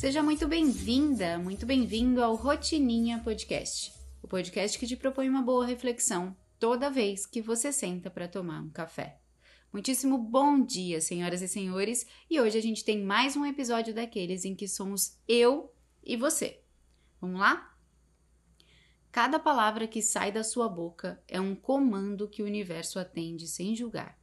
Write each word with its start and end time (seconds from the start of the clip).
Seja 0.00 0.22
muito 0.22 0.48
bem-vinda, 0.48 1.38
muito 1.38 1.66
bem-vindo 1.66 2.24
ao 2.24 2.34
Rotininha 2.34 3.18
Podcast, 3.18 3.92
o 4.22 4.26
podcast 4.26 4.78
que 4.78 4.86
te 4.86 4.96
propõe 4.96 5.28
uma 5.28 5.42
boa 5.42 5.66
reflexão 5.66 6.34
toda 6.58 6.88
vez 6.88 7.26
que 7.26 7.42
você 7.42 7.70
senta 7.70 8.08
para 8.08 8.26
tomar 8.26 8.62
um 8.62 8.70
café. 8.70 9.20
Muitíssimo 9.70 10.16
bom 10.16 10.64
dia, 10.64 11.02
senhoras 11.02 11.42
e 11.42 11.48
senhores, 11.48 12.06
e 12.30 12.40
hoje 12.40 12.56
a 12.56 12.62
gente 12.62 12.82
tem 12.82 13.04
mais 13.04 13.36
um 13.36 13.44
episódio 13.44 13.92
daqueles 13.92 14.46
em 14.46 14.54
que 14.54 14.66
somos 14.66 15.18
eu 15.28 15.70
e 16.02 16.16
você. 16.16 16.62
Vamos 17.20 17.38
lá? 17.38 17.76
Cada 19.12 19.38
palavra 19.38 19.86
que 19.86 20.00
sai 20.00 20.32
da 20.32 20.42
sua 20.42 20.66
boca 20.66 21.22
é 21.28 21.38
um 21.38 21.54
comando 21.54 22.26
que 22.26 22.42
o 22.42 22.46
universo 22.46 22.98
atende 22.98 23.46
sem 23.46 23.76
julgar. 23.76 24.18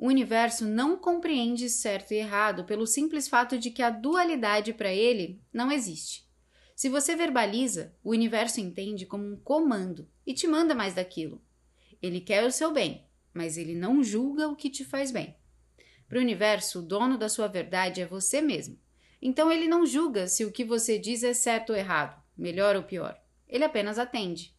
O 0.00 0.06
universo 0.06 0.64
não 0.64 0.96
compreende 0.96 1.68
certo 1.68 2.12
e 2.12 2.16
errado 2.16 2.64
pelo 2.64 2.86
simples 2.86 3.28
fato 3.28 3.58
de 3.58 3.70
que 3.70 3.82
a 3.82 3.90
dualidade 3.90 4.72
para 4.72 4.90
ele 4.90 5.42
não 5.52 5.70
existe. 5.70 6.26
Se 6.74 6.88
você 6.88 7.14
verbaliza, 7.14 7.94
o 8.02 8.12
universo 8.12 8.62
entende 8.62 9.04
como 9.04 9.30
um 9.30 9.36
comando 9.36 10.08
e 10.26 10.32
te 10.32 10.46
manda 10.46 10.74
mais 10.74 10.94
daquilo. 10.94 11.44
Ele 12.00 12.18
quer 12.18 12.42
o 12.44 12.50
seu 12.50 12.72
bem, 12.72 13.04
mas 13.34 13.58
ele 13.58 13.74
não 13.74 14.02
julga 14.02 14.48
o 14.48 14.56
que 14.56 14.70
te 14.70 14.86
faz 14.86 15.10
bem. 15.10 15.36
Para 16.08 16.16
o 16.16 16.22
universo, 16.22 16.78
o 16.78 16.82
dono 16.82 17.18
da 17.18 17.28
sua 17.28 17.46
verdade 17.46 18.00
é 18.00 18.06
você 18.06 18.40
mesmo. 18.40 18.80
Então 19.20 19.52
ele 19.52 19.68
não 19.68 19.84
julga 19.84 20.28
se 20.28 20.46
o 20.46 20.50
que 20.50 20.64
você 20.64 20.98
diz 20.98 21.22
é 21.22 21.34
certo 21.34 21.74
ou 21.74 21.76
errado, 21.76 22.18
melhor 22.34 22.74
ou 22.74 22.84
pior. 22.84 23.20
Ele 23.46 23.64
apenas 23.64 23.98
atende. 23.98 24.56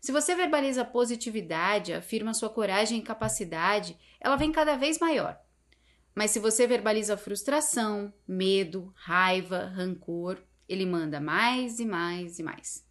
Se 0.00 0.12
você 0.12 0.34
verbaliza 0.34 0.84
positividade, 0.84 1.92
afirma 1.92 2.34
sua 2.34 2.50
coragem 2.50 2.98
e 2.98 3.02
capacidade, 3.02 3.98
ela 4.20 4.36
vem 4.36 4.52
cada 4.52 4.76
vez 4.76 4.98
maior. 4.98 5.38
Mas 6.14 6.30
se 6.30 6.38
você 6.38 6.66
verbaliza 6.66 7.16
frustração, 7.16 8.12
medo, 8.26 8.92
raiva, 8.96 9.66
rancor, 9.66 10.42
ele 10.68 10.86
manda 10.86 11.20
mais 11.20 11.78
e 11.78 11.84
mais 11.84 12.38
e 12.38 12.42
mais. 12.42 12.86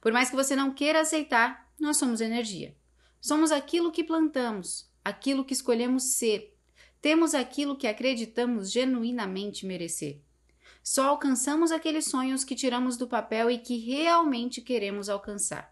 Por 0.00 0.12
mais 0.12 0.30
que 0.30 0.36
você 0.36 0.56
não 0.56 0.72
queira 0.72 1.00
aceitar, 1.00 1.70
nós 1.78 1.96
somos 1.96 2.20
energia. 2.20 2.76
Somos 3.20 3.52
aquilo 3.52 3.92
que 3.92 4.02
plantamos, 4.02 4.90
aquilo 5.04 5.44
que 5.44 5.52
escolhemos 5.52 6.14
ser. 6.14 6.56
Temos 7.00 7.34
aquilo 7.34 7.76
que 7.76 7.86
acreditamos 7.86 8.70
genuinamente 8.70 9.66
merecer. 9.66 10.20
Só 10.82 11.08
alcançamos 11.08 11.70
aqueles 11.70 12.06
sonhos 12.06 12.44
que 12.44 12.56
tiramos 12.56 12.96
do 12.96 13.06
papel 13.06 13.50
e 13.50 13.58
que 13.58 13.76
realmente 13.78 14.60
queremos 14.60 15.08
alcançar. 15.08 15.71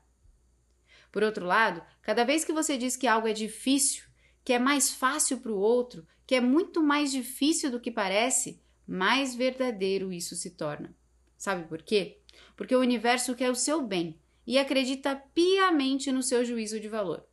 Por 1.10 1.22
outro 1.22 1.44
lado, 1.44 1.82
cada 2.02 2.24
vez 2.24 2.44
que 2.44 2.52
você 2.52 2.76
diz 2.76 2.96
que 2.96 3.06
algo 3.06 3.26
é 3.26 3.32
difícil, 3.32 4.04
que 4.44 4.52
é 4.52 4.58
mais 4.58 4.90
fácil 4.90 5.38
para 5.38 5.52
o 5.52 5.58
outro, 5.58 6.06
que 6.26 6.34
é 6.34 6.40
muito 6.40 6.82
mais 6.82 7.10
difícil 7.10 7.70
do 7.70 7.80
que 7.80 7.90
parece, 7.90 8.62
mais 8.86 9.34
verdadeiro 9.34 10.12
isso 10.12 10.36
se 10.36 10.50
torna. 10.50 10.94
Sabe 11.36 11.66
por 11.68 11.82
quê? 11.82 12.20
Porque 12.56 12.74
o 12.74 12.80
universo 12.80 13.34
quer 13.34 13.50
o 13.50 13.54
seu 13.54 13.82
bem 13.82 14.18
e 14.46 14.58
acredita 14.58 15.16
piamente 15.34 16.12
no 16.12 16.22
seu 16.22 16.44
juízo 16.44 16.78
de 16.80 16.88
valor. 16.88 17.26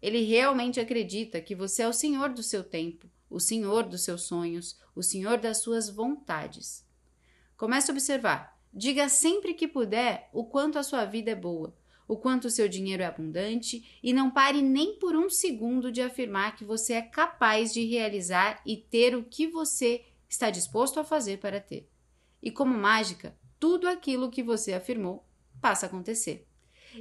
Ele 0.00 0.22
realmente 0.22 0.80
acredita 0.80 1.40
que 1.40 1.54
você 1.54 1.82
é 1.82 1.88
o 1.88 1.92
senhor 1.92 2.30
do 2.30 2.42
seu 2.42 2.64
tempo, 2.64 3.08
o 3.30 3.38
senhor 3.38 3.84
dos 3.84 4.02
seus 4.02 4.22
sonhos, 4.22 4.78
o 4.94 5.02
senhor 5.02 5.38
das 5.38 5.58
suas 5.58 5.88
vontades. 5.88 6.84
Comece 7.56 7.90
a 7.90 7.94
observar. 7.94 8.58
Diga 8.72 9.08
sempre 9.08 9.54
que 9.54 9.68
puder 9.68 10.28
o 10.32 10.44
quanto 10.44 10.78
a 10.78 10.82
sua 10.82 11.04
vida 11.04 11.30
é 11.30 11.34
boa, 11.34 11.76
o 12.12 12.16
quanto 12.18 12.50
seu 12.50 12.68
dinheiro 12.68 13.02
é 13.02 13.06
abundante 13.06 13.98
e 14.02 14.12
não 14.12 14.30
pare 14.30 14.60
nem 14.60 14.96
por 14.96 15.16
um 15.16 15.30
segundo 15.30 15.90
de 15.90 16.02
afirmar 16.02 16.54
que 16.54 16.62
você 16.62 16.92
é 16.92 17.00
capaz 17.00 17.72
de 17.72 17.86
realizar 17.86 18.60
e 18.66 18.76
ter 18.76 19.16
o 19.16 19.24
que 19.24 19.46
você 19.46 20.04
está 20.28 20.50
disposto 20.50 21.00
a 21.00 21.04
fazer 21.04 21.38
para 21.38 21.58
ter. 21.58 21.88
E 22.42 22.50
como 22.50 22.76
mágica, 22.76 23.34
tudo 23.58 23.88
aquilo 23.88 24.30
que 24.30 24.42
você 24.42 24.74
afirmou 24.74 25.24
passa 25.58 25.86
a 25.86 25.88
acontecer. 25.88 26.46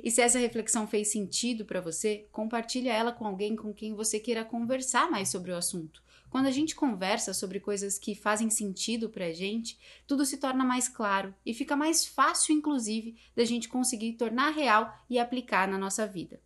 E 0.02 0.09
se 0.09 0.22
essa 0.22 0.40
reflexão 0.40 0.88
fez 0.88 1.09
sentido 1.09 1.66
para 1.66 1.81
você, 1.81 2.25
compartilhe 2.31 2.88
ela 2.88 3.12
com 3.12 3.28
alguém 3.28 3.53
com 3.53 3.74
quem 3.74 3.94
você 3.94 4.18
queira 4.18 4.46
conversar 4.46 5.12
mais 5.12 5.28
sobre 5.28 5.52
o 5.52 5.58
assunto. 5.58 6.02
Quando 6.31 6.46
a 6.46 6.52
gente 6.52 6.74
conversa 6.74 7.34
sobre 7.34 7.59
coisas 7.59 8.00
que 8.00 8.16
fazem 8.16 8.50
sentido 8.50 9.09
para 9.09 9.25
a 9.25 9.34
gente, 9.34 9.78
tudo 10.08 10.25
se 10.25 10.38
torna 10.38 10.64
mais 10.64 10.88
claro 10.88 11.36
e 11.46 11.53
fica 11.53 11.75
mais 11.75 12.06
fácil, 12.06 12.56
inclusive, 12.56 13.18
da 13.36 13.44
gente 13.44 13.68
conseguir 13.68 14.14
tornar 14.14 14.52
real 14.52 14.97
e 15.09 15.20
aplicar 15.20 15.68
na 15.68 15.78
nossa 15.78 16.08
vida. 16.08 16.41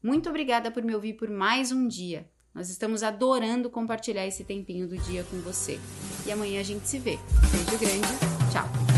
Muito 0.00 0.30
obrigada 0.30 0.70
por 0.70 0.84
me 0.84 0.94
ouvir 0.94 1.14
por 1.14 1.28
mais 1.28 1.72
um 1.72 1.88
dia. 1.88 2.30
Nós 2.54 2.70
estamos 2.70 3.02
adorando 3.02 3.68
compartilhar 3.68 4.26
esse 4.26 4.44
tempinho 4.44 4.88
do 4.88 4.96
dia 4.96 5.24
com 5.24 5.40
você. 5.40 5.80
E 6.24 6.30
amanhã 6.30 6.60
a 6.60 6.64
gente 6.64 6.88
se 6.88 6.98
vê. 7.00 7.18
Beijo 7.50 7.78
grande, 7.78 8.08
tchau! 8.52 8.89